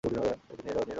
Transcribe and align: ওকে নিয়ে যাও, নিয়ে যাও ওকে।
ওকে 0.03 0.07
নিয়ে 0.13 0.17
যাও, 0.25 0.35
নিয়ে 0.59 0.73
যাও 0.75 0.81
ওকে। 0.83 0.89